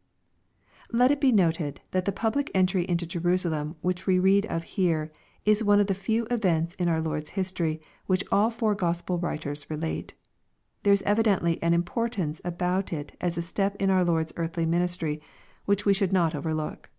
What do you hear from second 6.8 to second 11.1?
our Lord's history which all four Gfospel writers relate. There is